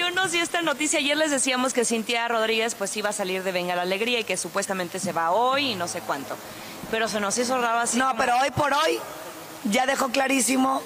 emocionó 0.00 0.28
sí 0.28 0.40
esta 0.40 0.60
noticia. 0.60 0.98
Ayer 0.98 1.16
les 1.16 1.30
decíamos 1.30 1.72
que 1.72 1.84
Cintia 1.84 2.26
Rodríguez 2.26 2.74
pues 2.74 2.96
iba 2.96 3.10
a 3.10 3.12
salir 3.12 3.44
de 3.44 3.52
Venga 3.52 3.76
la 3.76 3.82
Alegría 3.82 4.18
y 4.20 4.24
que 4.24 4.36
supuestamente 4.36 4.98
se 4.98 5.12
va 5.12 5.30
hoy 5.30 5.70
y 5.72 5.74
no 5.76 5.86
sé 5.86 6.00
cuánto. 6.00 6.36
Pero 6.90 7.06
se 7.06 7.20
nos 7.20 7.38
hizo 7.38 7.60
raro 7.60 7.78
así. 7.78 7.96
No, 7.96 8.08
como- 8.08 8.18
pero 8.18 8.36
hoy 8.40 8.50
por 8.50 8.72
hoy 8.72 8.98
ya 9.64 9.86
dejó 9.86 10.08
clarísimo 10.08 10.82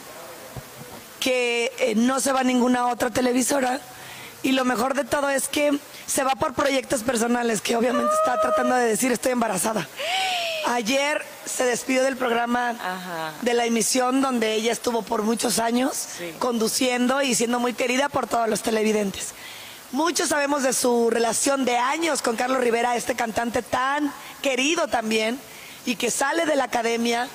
que 1.20 1.72
eh, 1.78 1.94
no 1.96 2.20
se 2.20 2.32
va 2.32 2.40
a 2.40 2.44
ninguna 2.44 2.88
otra 2.88 3.08
televisora. 3.10 3.80
Y 4.42 4.52
lo 4.52 4.64
mejor 4.66 4.92
de 4.94 5.04
todo 5.04 5.30
es 5.30 5.48
que 5.48 5.78
se 6.06 6.22
va 6.22 6.32
por 6.32 6.52
proyectos 6.52 7.02
personales, 7.02 7.60
que 7.62 7.76
obviamente 7.76 8.12
está 8.14 8.38
tratando 8.40 8.74
de 8.74 8.84
decir 8.84 9.10
estoy 9.10 9.32
embarazada. 9.32 9.88
Ayer 10.66 11.24
se 11.46 11.64
despidió 11.64 12.02
del 12.02 12.16
programa 12.16 12.70
Ajá. 12.70 13.32
de 13.42 13.54
la 13.54 13.64
emisión 13.64 14.20
donde 14.20 14.54
ella 14.54 14.72
estuvo 14.72 15.02
por 15.02 15.22
muchos 15.22 15.58
años 15.58 15.94
Sí. 16.18 16.34
conduciendo 16.38 17.22
y 17.22 17.34
siendo 17.34 17.58
muy 17.58 17.74
querida 17.74 18.08
por 18.08 18.26
todos 18.26 18.48
los 18.48 18.62
televidentes. 18.62 19.28
Muchos 19.92 20.28
sabemos 20.28 20.62
de 20.62 20.72
su 20.74 21.08
relación 21.10 21.64
de 21.64 21.78
años 21.78 22.20
con 22.20 22.36
Carlos 22.36 22.60
Rivera, 22.60 22.96
este 22.96 23.14
cantante 23.14 23.62
tan 23.62 24.12
querido 24.42 24.88
también 24.88 25.40
y 25.86 25.96
que 25.96 26.10
sale 26.10 26.44
de 26.44 26.56
la 26.56 26.64
academia 26.64 27.28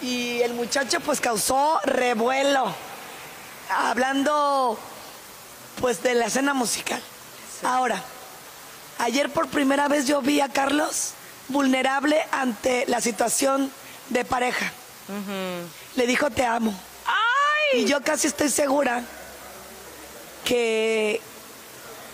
y 0.00 0.40
el 0.40 0.54
muchacho 0.54 0.98
pues 1.00 1.20
causó 1.20 1.78
revuelo 1.84 2.74
hablando 3.70 4.78
pues 5.80 6.02
de 6.02 6.14
la 6.14 6.26
escena 6.26 6.54
musical. 6.54 7.00
Ahora, 7.62 8.02
ayer 8.98 9.30
por 9.30 9.46
primera 9.48 9.86
vez 9.86 10.06
yo 10.06 10.20
vi 10.20 10.40
a 10.40 10.48
Carlos 10.48 11.12
vulnerable 11.52 12.20
ante 12.32 12.84
la 12.88 13.00
situación 13.00 13.70
de 14.08 14.24
pareja. 14.24 14.72
Le 15.96 16.06
dijo 16.06 16.30
te 16.30 16.44
amo. 16.44 16.74
¡Ay! 17.06 17.82
Y 17.82 17.84
yo 17.86 18.00
casi 18.02 18.26
estoy 18.26 18.48
segura 18.48 19.02
que 20.44 21.20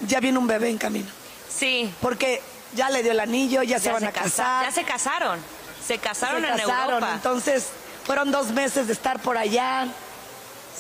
ya 0.07 0.21
viene 0.21 0.39
un 0.39 0.47
bebé 0.47 0.69
en 0.71 0.79
camino. 0.79 1.09
Sí. 1.49 1.93
Porque 2.01 2.43
ya 2.75 2.91
le 2.91 3.03
dio 3.03 3.13
el 3.13 3.21
anillo, 3.21 3.63
ya, 3.63 3.79
se 3.79 3.91
van 3.91 4.05
a 4.05 4.13
casa- 4.13 4.25
casar. 4.25 4.65
Ya 4.67 4.73
se 4.73 4.85
casaron. 4.85 5.41
Se 5.87 5.99
casaron 5.99 6.43
se 6.43 6.49
en 6.49 6.57
casaron. 6.59 6.95
Europa. 6.95 7.13
Entonces, 7.15 7.67
fueron 8.05 8.31
dos 8.31 8.51
meses 8.51 8.87
de 8.87 8.93
estar 8.93 9.21
por 9.21 9.39
allá. 9.39 9.87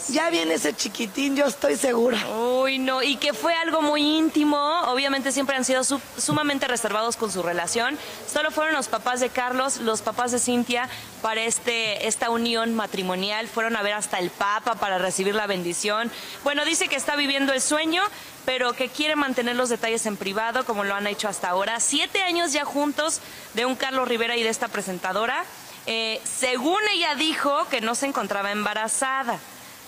Ya 0.08 0.30
viene 0.30 0.54
ese 0.54 0.74
chiquitín, 0.74 1.36
yo 1.36 1.46
estoy 1.46 1.76
segura. 1.76 2.18
Uy, 2.28 2.78
no, 2.78 3.02
y 3.02 3.16
que 3.16 3.34
fue 3.34 3.54
algo 3.54 3.82
muy 3.82 4.00
íntimo. 4.02 4.56
Obviamente 4.86 5.32
siempre 5.32 5.54
han 5.56 5.64
sido 5.64 5.84
su- 5.84 6.00
sumamente 6.16 6.66
reservados 6.66 7.16
con 7.16 7.30
su 7.30 7.42
relación. 7.42 7.98
Solo 8.32 8.50
fueron 8.50 8.72
los 8.74 8.88
papás 8.88 9.20
de 9.20 9.28
Carlos, 9.28 9.78
los 9.78 10.00
papás 10.00 10.32
de 10.32 10.38
Cintia 10.38 10.88
para 11.20 11.42
este 11.42 12.06
esta 12.08 12.30
unión 12.30 12.74
matrimonial. 12.74 13.48
Fueron 13.48 13.76
a 13.76 13.82
ver 13.82 13.92
hasta 13.92 14.18
el 14.18 14.30
Papa 14.30 14.76
para 14.76 14.96
recibir 14.98 15.34
la 15.34 15.46
bendición. 15.46 16.10
Bueno, 16.42 16.64
dice 16.64 16.88
que 16.88 16.96
está 16.96 17.14
viviendo 17.16 17.52
el 17.52 17.60
sueño, 17.60 18.02
pero 18.46 18.72
que 18.72 18.88
quiere 18.88 19.14
mantener 19.14 19.56
los 19.56 19.68
detalles 19.68 20.06
en 20.06 20.16
privado, 20.16 20.64
como 20.64 20.84
lo 20.84 20.94
han 20.94 21.06
hecho 21.06 21.28
hasta 21.28 21.50
ahora. 21.50 21.80
Siete 21.80 22.22
años 22.22 22.52
ya 22.54 22.64
juntos 22.64 23.20
de 23.52 23.66
un 23.66 23.76
Carlos 23.76 24.08
Rivera 24.08 24.36
y 24.36 24.42
de 24.42 24.48
esta 24.48 24.68
presentadora. 24.68 25.44
Eh, 25.86 26.20
según 26.24 26.78
ella 26.94 27.14
dijo 27.14 27.66
que 27.70 27.80
no 27.82 27.94
se 27.94 28.06
encontraba 28.06 28.52
embarazada 28.52 29.38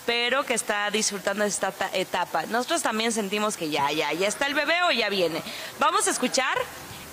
pero 0.05 0.43
que 0.45 0.53
está 0.53 0.89
disfrutando 0.91 1.43
de 1.43 1.49
esta 1.49 1.71
ta- 1.71 1.89
etapa. 1.93 2.43
Nosotros 2.47 2.81
también 2.81 3.11
sentimos 3.11 3.57
que 3.57 3.69
ya, 3.69 3.91
ya, 3.91 4.11
ya 4.13 4.27
está 4.27 4.47
el 4.47 4.53
bebé 4.53 4.81
o 4.87 4.91
ya 4.91 5.09
viene. 5.09 5.41
Vamos 5.79 6.07
a 6.07 6.11
escuchar 6.11 6.57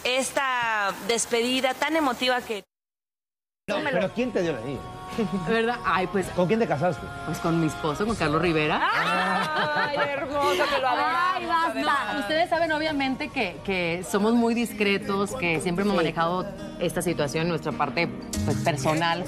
esta 0.05 0.92
despedida 1.06 1.75
tan 1.75 1.97
emotiva 1.97 2.41
que... 2.41 2.64
No, 3.69 3.77
pero 3.84 4.12
¿quién 4.14 4.33
te 4.33 4.41
dio 4.42 4.53
el 4.53 4.56
anillo? 4.59 4.81
¿Verdad? 5.48 5.77
Ay, 5.84 6.06
pues, 6.06 6.27
¿Con 6.28 6.47
quién 6.47 6.59
te 6.61 6.66
casaste? 6.66 7.06
pues 7.27 7.39
con 7.39 7.61
mi 7.61 7.66
esposo, 7.66 8.06
con 8.06 8.16
Carlos 8.16 8.41
Rivera. 8.41 8.81
¡Ay, 8.83 9.97
hermoso 9.97 10.64
que 10.75 10.78
lo 10.81 10.89
Ay, 10.89 11.44
basta. 11.47 12.16
Ustedes 12.20 12.48
saben 12.48 12.72
obviamente 12.72 13.28
que, 13.28 13.61
que 13.64 14.05
somos 14.11 14.33
muy 14.33 14.55
discretos, 14.55 15.34
que 15.34 15.61
siempre 15.61 15.84
hemos 15.84 15.97
manejado 15.97 16.47
esta 16.81 17.03
situación, 17.03 17.49
nuestra 17.49 17.72
parte 17.72 18.09
pues, 18.44 18.56
personal, 18.59 19.25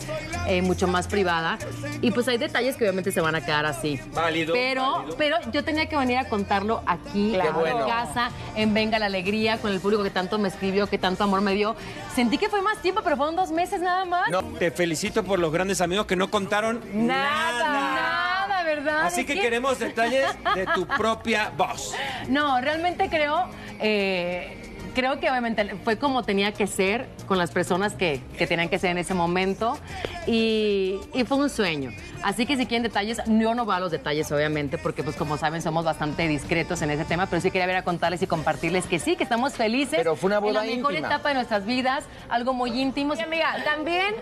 eh, 0.46 0.62
mucho 0.62 0.86
más 0.86 1.06
privada. 1.08 1.58
Y 2.00 2.10
pues 2.10 2.28
hay 2.28 2.38
detalles 2.38 2.76
que 2.76 2.84
obviamente 2.84 3.12
se 3.12 3.20
van 3.20 3.34
a 3.34 3.44
quedar 3.44 3.66
así. 3.66 4.00
Válido, 4.14 4.52
Pero, 4.54 4.92
válido. 4.92 5.16
pero 5.16 5.36
yo 5.52 5.64
tenía 5.64 5.86
que 5.86 5.96
venir 5.96 6.18
a 6.18 6.28
contarlo 6.28 6.82
aquí, 6.86 7.32
Qué 7.32 7.46
en 7.46 7.54
bueno. 7.54 7.86
casa, 7.86 8.30
en 8.54 8.72
Venga 8.74 8.98
la 8.98 9.06
Alegría, 9.06 9.58
con 9.58 9.72
el 9.72 9.80
público 9.80 10.02
que 10.02 10.10
tanto 10.10 10.38
me 10.38 10.48
escribió, 10.48 10.86
que 10.86 10.98
tanto 10.98 11.24
amor 11.24 11.40
me 11.40 11.54
dio. 11.54 11.76
Sentí 12.14 12.38
que 12.38 12.48
fue 12.48 12.62
más 12.62 12.78
tiempo, 12.82 13.00
pero 13.02 13.16
fueron 13.16 13.36
dos 13.36 13.50
meses 13.50 13.80
nada 13.80 14.04
más. 14.04 14.28
No, 14.30 14.42
te 14.42 14.70
felicito 14.70 15.24
por 15.24 15.38
los 15.38 15.52
grandes 15.52 15.80
amigos 15.80 16.06
que 16.06 16.16
no 16.16 16.30
contaron 16.30 16.80
nada. 16.92 17.68
Nada, 17.72 18.62
¿verdad? 18.64 19.06
Así 19.06 19.24
que 19.24 19.34
queremos 19.40 19.78
detalles 19.78 20.26
de 20.54 20.66
tu 20.74 20.86
propia 20.86 21.50
voz. 21.56 21.94
No, 22.28 22.60
realmente 22.60 23.08
creo, 23.08 23.46
eh, 23.80 24.69
creo 24.94 25.18
que 25.20 25.30
obviamente 25.30 25.74
fue 25.84 25.96
como 25.98 26.22
tenía 26.22 26.52
que 26.52 26.66
ser 26.66 27.06
con 27.26 27.38
las 27.38 27.50
personas 27.50 27.94
que, 27.94 28.20
que 28.36 28.46
tenían 28.46 28.68
que 28.68 28.78
ser 28.78 28.90
en 28.90 28.98
ese 28.98 29.14
momento 29.14 29.78
y, 30.26 30.98
y 31.14 31.24
fue 31.24 31.38
un 31.38 31.50
sueño. 31.50 31.90
Así 32.22 32.44
que 32.46 32.56
si 32.56 32.66
quieren 32.66 32.82
detalles, 32.82 33.18
yo 33.26 33.54
no 33.54 33.64
voy 33.64 33.74
a 33.74 33.80
los 33.80 33.90
detalles 33.90 34.30
obviamente 34.30 34.76
porque 34.78 35.02
pues 35.02 35.16
como 35.16 35.36
saben 35.38 35.62
somos 35.62 35.84
bastante 35.84 36.28
discretos 36.28 36.82
en 36.82 36.90
ese 36.90 37.04
tema, 37.04 37.26
pero 37.26 37.40
sí 37.40 37.50
quería 37.50 37.66
ver 37.66 37.76
a 37.76 37.84
contarles 37.84 38.20
y 38.22 38.26
compartirles 38.26 38.86
que 38.86 38.98
sí, 38.98 39.16
que 39.16 39.24
estamos 39.24 39.54
felices. 39.54 39.96
Pero 39.96 40.16
fue 40.16 40.28
una 40.28 40.36
En 40.38 40.44
la 40.44 40.50
boda 40.50 40.62
mejor 40.64 40.92
íntima. 40.92 41.08
etapa 41.08 41.28
de 41.30 41.34
nuestras 41.36 41.64
vidas, 41.64 42.04
algo 42.28 42.52
muy 42.52 42.78
íntimo. 42.78 43.12
Oye, 43.14 43.22
amiga, 43.22 43.54
también 43.64 44.14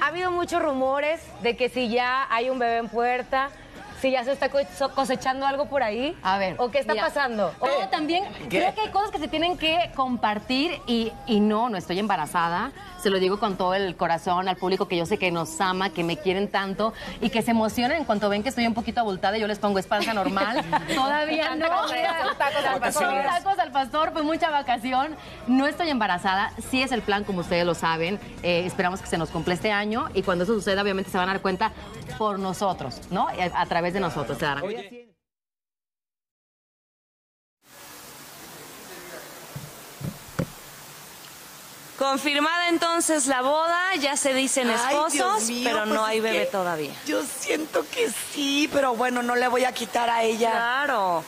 ha 0.00 0.06
habido 0.08 0.30
muchos 0.30 0.62
rumores 0.62 1.20
de 1.42 1.56
que 1.56 1.68
si 1.68 1.88
ya 1.88 2.26
hay 2.32 2.50
un 2.50 2.58
bebé 2.58 2.78
en 2.78 2.88
puerta, 2.88 3.50
si 4.00 4.10
ya 4.10 4.24
se 4.24 4.32
está 4.32 4.48
co- 4.48 4.58
cosechando 4.94 5.46
algo 5.46 5.66
por 5.66 5.82
ahí. 5.82 6.16
A 6.22 6.38
ver. 6.38 6.56
¿O 6.58 6.70
qué 6.70 6.78
está 6.80 6.92
mira, 6.94 7.06
pasando? 7.06 7.52
No, 7.60 7.88
también 7.90 8.24
creo 8.48 8.74
que 8.74 8.80
hay 8.82 8.88
cosas 8.88 9.10
que 9.10 9.18
se 9.18 9.28
tienen 9.28 9.58
que 9.58 9.90
compartir 9.94 10.80
y, 10.86 11.12
y 11.26 11.40
no, 11.40 11.68
no 11.68 11.76
estoy 11.76 11.98
embarazada. 11.98 12.72
Se 13.02 13.08
lo 13.10 13.18
digo 13.18 13.38
con 13.38 13.56
todo 13.56 13.74
el 13.74 13.96
corazón 13.96 14.46
al 14.48 14.56
público 14.56 14.86
que 14.86 14.96
yo 14.96 15.06
sé 15.06 15.16
que 15.16 15.30
nos 15.30 15.58
ama, 15.60 15.88
que 15.90 16.04
me 16.04 16.18
quieren 16.18 16.48
tanto 16.48 16.92
y 17.22 17.30
que 17.30 17.40
se 17.42 17.52
emocionan 17.52 17.96
en 17.96 18.04
cuanto 18.04 18.28
ven 18.28 18.42
que 18.42 18.50
estoy 18.50 18.66
un 18.66 18.74
poquito 18.74 19.00
abultada 19.00 19.38
y 19.38 19.40
yo 19.40 19.46
les 19.46 19.58
pongo 19.58 19.78
espalda 19.78 20.12
normal. 20.12 20.62
Todavía 20.94 21.54
no. 21.56 21.66
Tacos 22.36 22.64
al 22.66 22.78
pastor. 22.80 23.22
Tacos 23.22 23.58
al 23.58 23.72
pastor, 23.72 24.12
fue 24.12 24.22
mucha 24.22 24.50
vacación. 24.50 25.16
No 25.46 25.66
estoy 25.66 25.88
embarazada, 25.90 26.52
sí 26.70 26.82
es 26.82 26.92
el 26.92 27.00
plan, 27.02 27.24
como 27.24 27.40
ustedes 27.40 27.64
lo 27.64 27.74
saben. 27.74 28.18
Eh, 28.42 28.64
esperamos 28.66 29.00
que 29.00 29.06
se 29.06 29.16
nos 29.18 29.30
cumpla 29.30 29.54
este 29.54 29.72
año 29.72 30.08
y 30.14 30.22
cuando 30.22 30.44
eso 30.44 30.54
suceda, 30.54 30.82
obviamente 30.82 31.10
se 31.10 31.16
van 31.18 31.28
a 31.28 31.32
dar 31.32 31.42
cuenta 31.42 31.72
por 32.18 32.38
nosotros, 32.38 33.00
¿no? 33.10 33.28
A, 33.28 33.60
a 33.62 33.66
través 33.66 33.89
de 33.92 34.00
nosotros 34.00 34.38
darán. 34.38 34.64
Confirmada 42.00 42.70
entonces 42.70 43.26
la 43.26 43.42
boda, 43.42 43.94
ya 43.96 44.16
se 44.16 44.32
dicen 44.32 44.70
esposos, 44.70 45.50
mío, 45.50 45.60
pero 45.64 45.84
no 45.84 45.96
pues 45.96 46.08
hay 46.08 46.16
es 46.16 46.22
bebé 46.22 46.46
todavía. 46.46 46.92
Yo 47.04 47.22
siento 47.22 47.84
que 47.90 48.10
sí, 48.32 48.70
pero 48.72 48.94
bueno, 48.94 49.22
no 49.22 49.36
le 49.36 49.46
voy 49.48 49.64
a 49.64 49.72
quitar 49.72 50.08
a 50.08 50.22
ella. 50.22 50.50
Claro, 50.50 51.22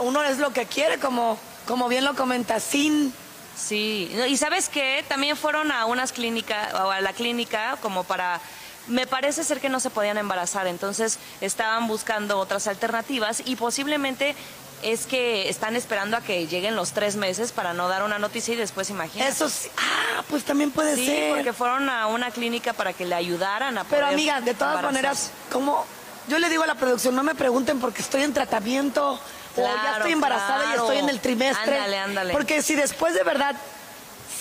Uno 0.00 0.24
es 0.24 0.38
lo 0.38 0.52
que 0.52 0.66
quiere, 0.66 0.98
como, 0.98 1.38
como 1.68 1.86
bien 1.88 2.04
lo 2.04 2.16
comenta, 2.16 2.58
sin... 2.58 3.14
sí. 3.56 4.10
Y 4.28 4.36
sabes 4.36 4.68
qué, 4.68 5.04
también 5.06 5.36
fueron 5.36 5.70
a 5.70 5.86
unas 5.86 6.10
clínicas, 6.10 6.74
o 6.74 6.90
a 6.90 7.00
la 7.00 7.12
clínica, 7.12 7.78
como 7.80 8.02
para... 8.02 8.40
Me 8.88 9.06
parece 9.06 9.42
ser 9.44 9.60
que 9.60 9.68
no 9.68 9.80
se 9.80 9.90
podían 9.90 10.16
embarazar, 10.18 10.66
entonces 10.66 11.18
estaban 11.40 11.88
buscando 11.88 12.38
otras 12.38 12.66
alternativas 12.68 13.42
y 13.44 13.56
posiblemente 13.56 14.36
es 14.82 15.06
que 15.06 15.48
están 15.48 15.74
esperando 15.74 16.16
a 16.16 16.20
que 16.20 16.46
lleguen 16.46 16.76
los 16.76 16.92
tres 16.92 17.16
meses 17.16 17.50
para 17.50 17.72
no 17.72 17.88
dar 17.88 18.02
una 18.04 18.18
noticia 18.18 18.54
y 18.54 18.56
después 18.56 18.90
imagínate. 18.90 19.30
Eso 19.30 19.48
sí. 19.48 19.68
Ah, 19.78 20.22
pues 20.28 20.44
también 20.44 20.70
puede 20.70 20.94
Sí, 20.94 21.06
ser. 21.06 21.30
porque 21.34 21.52
fueron 21.52 21.88
a 21.88 22.06
una 22.06 22.30
clínica 22.30 22.74
para 22.74 22.92
que 22.92 23.06
le 23.06 23.14
ayudaran 23.14 23.76
a 23.78 23.84
poder 23.84 24.04
Pero 24.04 24.12
amiga, 24.12 24.40
de 24.40 24.54
todas 24.54 24.82
maneras, 24.82 25.30
como 25.50 25.84
yo 26.28 26.38
le 26.38 26.48
digo 26.48 26.62
a 26.62 26.66
la 26.66 26.74
producción, 26.76 27.14
no 27.16 27.22
me 27.24 27.34
pregunten 27.34 27.80
porque 27.80 28.02
estoy 28.02 28.22
en 28.22 28.32
tratamiento 28.34 29.18
o 29.56 29.62
ya 29.62 29.94
estoy 29.96 30.12
embarazada 30.12 30.72
y 30.74 30.76
estoy 30.76 30.98
en 30.98 31.08
el 31.08 31.18
trimestre. 31.20 31.74
Ándale, 31.76 31.98
ándale. 31.98 32.32
Porque 32.34 32.62
si 32.62 32.74
después 32.76 33.14
de 33.14 33.24
verdad 33.24 33.56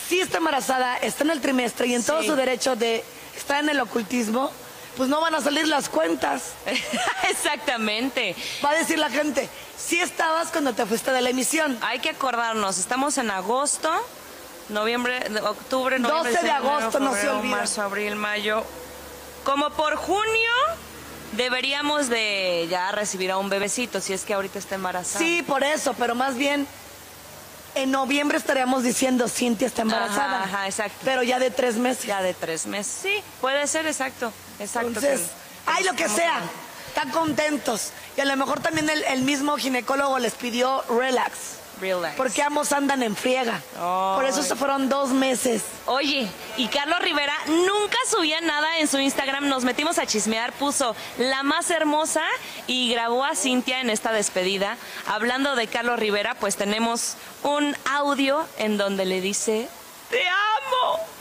sí 0.07 0.19
está 0.19 0.37
embarazada, 0.37 0.97
está 0.97 1.23
en 1.23 1.31
el 1.31 1.41
trimestre 1.41 1.87
y 1.87 1.95
en 1.95 2.03
todo 2.03 2.21
Sí. 2.21 2.27
su 2.27 2.35
derecho 2.35 2.75
de 2.75 3.03
estar 3.37 3.63
en 3.63 3.69
el 3.69 3.79
ocultismo, 3.79 4.51
pues 4.97 5.09
no 5.09 5.21
van 5.21 5.35
a 5.35 5.41
salir 5.41 5.67
las 5.67 5.89
cuentas. 5.89 6.53
Exactamente. 7.29 8.35
Va 8.63 8.71
a 8.71 8.75
decir 8.75 8.99
la 8.99 9.09
gente, 9.09 9.49
sí 9.77 9.99
estabas 9.99 10.49
cuando 10.49 10.73
te 10.73 10.85
fuiste 10.85 11.11
de 11.11 11.21
la 11.21 11.29
emisión. 11.29 11.77
Hay 11.81 11.99
que 11.99 12.09
acordarnos, 12.09 12.77
estamos 12.77 13.17
en 13.17 13.31
agosto, 13.31 13.89
noviembre, 14.69 15.19
octubre, 15.43 15.99
noviembre, 15.99 16.31
12 16.31 16.43
de 16.43 16.51
agosto, 16.51 16.99
no 16.99 17.13
se 17.13 17.29
olvida. 17.29 17.55
marzo, 17.57 17.81
abril, 17.81 18.15
mayo. 18.15 18.63
Como 19.43 19.69
por 19.71 19.95
junio 19.95 20.51
deberíamos 21.33 22.09
de 22.09 22.67
ya 22.69 22.91
recibir 22.91 23.31
a 23.31 23.37
un 23.37 23.49
bebecito, 23.49 24.01
si 24.01 24.13
es 24.13 24.23
que 24.23 24.33
ahorita 24.33 24.57
está 24.57 24.75
embarazada. 24.75 25.19
Sí, 25.19 25.43
por 25.43 25.63
eso, 25.63 25.93
pero 25.97 26.15
más 26.15 26.35
bien 26.35 26.67
en 27.75 27.91
noviembre 27.91 28.37
estaríamos 28.37 28.83
diciendo 28.83 29.27
Cintia 29.27 29.67
está 29.67 29.81
embarazada. 29.83 30.43
Ajá, 30.43 30.57
ajá, 30.57 30.67
exacto. 30.67 30.97
Pero 31.03 31.23
ya 31.23 31.39
de 31.39 31.51
tres 31.51 31.75
meses. 31.75 32.05
Ya 32.05 32.21
de 32.21 32.33
tres 32.33 32.65
meses. 32.65 32.99
Sí, 33.03 33.23
puede 33.41 33.65
ser, 33.67 33.85
exacto. 33.87 34.31
Exacto. 34.59 34.87
Entonces, 34.87 35.19
que- 35.21 35.27
ay, 35.71 35.83
lo 35.83 35.93
que 35.93 36.07
sea. 36.09 36.39
están 36.87 37.11
contentos. 37.11 37.91
Y 38.17 38.21
a 38.21 38.25
lo 38.25 38.35
mejor 38.37 38.61
también 38.61 38.89
el, 38.89 39.03
el 39.03 39.21
mismo 39.23 39.57
ginecólogo 39.57 40.17
les 40.19 40.33
pidió 40.33 40.81
relax. 40.89 41.31
Relax. 41.79 42.15
Porque 42.15 42.41
ambos 42.41 42.71
andan 42.71 43.03
en 43.03 43.15
friega. 43.15 43.61
Por 43.75 44.25
eso 44.25 44.43
se 44.43 44.55
fueron 44.55 44.89
dos 44.89 45.09
meses. 45.09 45.63
Oye, 45.85 46.27
y 46.57 46.67
Carlos 46.67 46.99
Rivera 46.99 47.33
nunca 47.47 47.97
subía 48.09 48.41
nada 48.41 48.79
en 48.79 48.87
su 48.87 48.99
Instagram. 48.99 49.47
Nos 49.47 49.63
metimos 49.63 49.97
a 49.97 50.05
chismear, 50.05 50.53
puso 50.53 50.95
la 51.17 51.43
más 51.43 51.69
hermosa 51.69 52.23
y 52.67 52.91
grabó 52.91 53.23
a 53.23 53.35
Cintia 53.35 53.81
en 53.81 53.89
esta 53.89 54.11
despedida. 54.11 54.77
Hablando 55.07 55.55
de 55.55 55.67
Carlos 55.67 55.99
Rivera, 55.99 56.35
pues 56.35 56.55
tenemos 56.55 57.15
un 57.43 57.75
audio 57.91 58.45
en 58.57 58.77
donde 58.77 59.05
le 59.05 59.21
dice, 59.21 59.67
te 60.09 60.21
amo. 60.27 61.14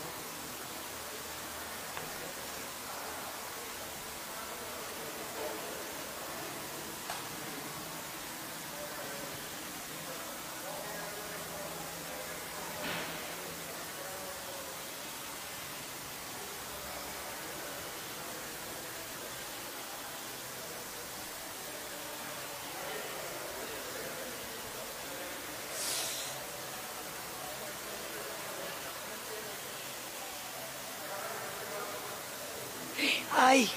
Ay. 33.36 33.70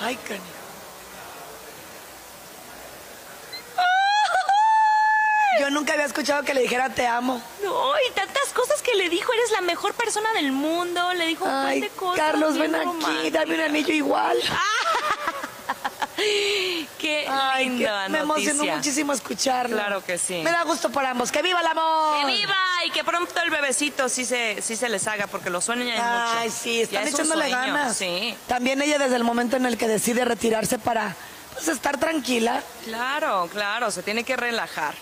Ay, 0.00 0.16
canijo. 0.16 0.44
Yo 5.60 5.70
nunca 5.70 5.92
había 5.92 6.06
escuchado 6.06 6.42
que 6.42 6.54
le 6.54 6.62
dijera 6.62 6.88
te 6.88 7.06
amo. 7.06 7.40
No, 7.62 7.92
y 8.08 8.10
tantas 8.12 8.52
cosas 8.52 8.82
que 8.82 8.94
le 8.94 9.08
dijo, 9.08 9.32
eres 9.32 9.52
la 9.52 9.60
mejor 9.60 9.94
persona 9.94 10.32
del 10.32 10.50
mundo, 10.50 11.12
le 11.12 11.26
dijo 11.26 11.44
un 11.44 11.80
de 11.80 11.88
cosas. 11.90 12.16
Carlos, 12.16 12.58
ven 12.58 12.74
aquí, 12.74 13.30
dame 13.30 13.54
un 13.54 13.60
anillo 13.60 13.94
igual. 13.94 14.36
Qué 17.02 17.26
Ay, 17.28 17.64
qué- 17.64 17.70
linda 17.70 18.08
me 18.08 18.18
emocionó 18.20 18.64
muchísimo 18.64 19.12
escucharlo. 19.12 19.76
Claro 19.76 20.04
que 20.04 20.18
sí. 20.18 20.40
Me 20.44 20.52
da 20.52 20.62
gusto 20.62 20.88
por 20.90 21.04
ambos. 21.04 21.32
¡Que 21.32 21.42
viva 21.42 21.60
el 21.60 21.66
amor! 21.66 22.20
¡Que 22.20 22.26
viva! 22.26 22.54
Y 22.86 22.90
que 22.92 23.02
pronto 23.02 23.34
el 23.42 23.50
bebecito 23.50 24.08
sí 24.08 24.24
se, 24.24 24.62
sí 24.62 24.76
se 24.76 24.88
les 24.88 25.08
haga, 25.08 25.26
porque 25.26 25.50
lo 25.50 25.60
sueñan 25.60 25.88
mucho. 25.88 26.38
Ay, 26.38 26.48
sí, 26.50 26.82
están 26.82 27.02
es 27.08 27.14
echándole 27.14 27.50
sueño, 27.50 27.56
ganas. 27.56 27.96
Sí, 27.96 28.36
También 28.46 28.80
ella 28.82 28.98
desde 28.98 29.16
el 29.16 29.24
momento 29.24 29.56
en 29.56 29.66
el 29.66 29.76
que 29.76 29.88
decide 29.88 30.24
retirarse 30.24 30.78
para 30.78 31.16
pues, 31.54 31.66
estar 31.66 31.98
tranquila. 31.98 32.62
claro, 32.84 33.48
claro, 33.52 33.90
se 33.90 34.04
tiene 34.04 34.22
que 34.22 34.36
relajar. 34.36 34.94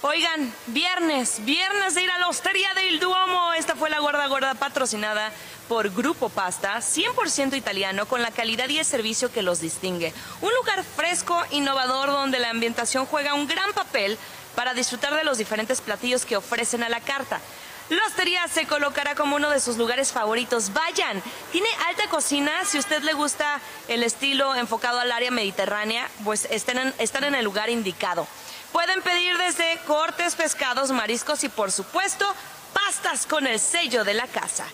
Oigan, 0.00 0.54
viernes, 0.68 1.44
viernes 1.44 1.96
de 1.96 2.02
ir 2.02 2.10
a 2.12 2.18
la 2.18 2.28
Hostería 2.28 2.72
del 2.74 3.00
Duomo. 3.00 3.52
Esta 3.54 3.74
fue 3.74 3.90
la 3.90 3.98
Gorda 3.98 4.28
Gorda 4.28 4.54
patrocinada 4.54 5.32
por 5.66 5.90
Grupo 5.90 6.28
Pasta, 6.28 6.76
100% 6.76 7.56
italiano, 7.56 8.06
con 8.06 8.22
la 8.22 8.30
calidad 8.30 8.68
y 8.68 8.78
el 8.78 8.84
servicio 8.84 9.32
que 9.32 9.42
los 9.42 9.60
distingue. 9.60 10.14
Un 10.40 10.54
lugar 10.54 10.84
fresco, 10.84 11.42
innovador, 11.50 12.10
donde 12.10 12.38
la 12.38 12.50
ambientación 12.50 13.06
juega 13.06 13.34
un 13.34 13.48
gran 13.48 13.72
papel 13.72 14.16
para 14.54 14.72
disfrutar 14.72 15.16
de 15.16 15.24
los 15.24 15.36
diferentes 15.36 15.80
platillos 15.80 16.24
que 16.24 16.36
ofrecen 16.36 16.84
a 16.84 16.88
la 16.88 17.00
carta. 17.00 17.40
La 17.88 18.48
se 18.48 18.66
colocará 18.66 19.14
como 19.14 19.36
uno 19.36 19.48
de 19.48 19.60
sus 19.60 19.78
lugares 19.78 20.12
favoritos. 20.12 20.72
Vayan, 20.72 21.22
tiene 21.52 21.68
alta 21.86 22.08
cocina. 22.08 22.64
Si 22.64 22.78
usted 22.78 23.02
le 23.02 23.14
gusta 23.14 23.60
el 23.88 24.02
estilo 24.02 24.54
enfocado 24.54 25.00
al 25.00 25.10
área 25.10 25.30
mediterránea, 25.30 26.08
pues 26.24 26.46
están 26.50 26.78
en, 26.78 26.94
están 26.98 27.24
en 27.24 27.34
el 27.34 27.44
lugar 27.44 27.70
indicado. 27.70 28.26
Pueden 28.72 29.00
pedir 29.00 29.36
desde 29.38 29.78
cortes, 29.86 30.34
pescados, 30.34 30.90
mariscos 30.90 31.42
y 31.44 31.48
por 31.48 31.72
supuesto 31.72 32.26
pastas 32.74 33.26
con 33.26 33.46
el 33.46 33.58
sello 33.58 34.04
de 34.04 34.14
la 34.14 34.26
casa. 34.26 34.66